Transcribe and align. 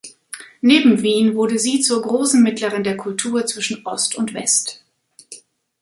Neben 0.61 1.03
Wien 1.03 1.35
wurde 1.35 1.59
sie 1.59 1.79
zur 1.79 2.01
großen 2.01 2.41
Mittlerin 2.41 2.83
der 2.83 2.97
Kultur 2.97 3.45
zwischen 3.45 3.85
Ost 3.85 4.15
und 4.15 4.33
West. 4.33 4.83